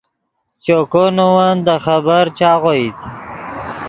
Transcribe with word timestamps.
چوکو 0.63 1.03
نے 1.15 1.25
ون 1.35 1.57
دے 1.65 1.75
خبر 1.85 2.23
چاغوئیت 2.37 2.99